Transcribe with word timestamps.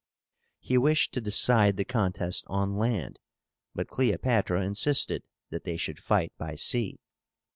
He 0.57 0.79
wished 0.79 1.13
to 1.13 1.21
decide 1.21 1.77
the 1.77 1.85
contest 1.85 2.45
on 2.47 2.75
land; 2.75 3.19
but 3.75 3.85
Cleopátra 3.87 4.65
insisted 4.65 5.21
that 5.51 5.63
they 5.63 5.77
should 5.77 5.99
fight 5.99 6.33
by 6.39 6.55
sea. 6.55 6.99